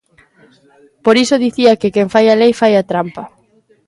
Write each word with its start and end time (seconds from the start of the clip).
Por 1.05 1.15
iso 1.23 1.41
dicía 1.45 1.79
que 1.81 1.89
quen 1.95 2.07
fai 2.13 2.25
a 2.29 2.39
lei 2.41 2.51
fai 2.61 2.73
a 2.77 2.87
trampa. 2.91 3.23